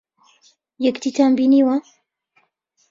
یەکدیتان 0.85 1.31
بینیوە؟ 1.37 1.75